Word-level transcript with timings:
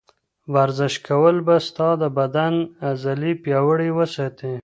ورزش 0.53 0.93
کول 1.07 1.35
به 1.47 1.55
ستا 1.67 1.89
د 2.01 2.03
بدن 2.17 2.53
عضلې 2.89 3.31
پیاوړې 3.43 3.89
وساتي. 3.97 4.53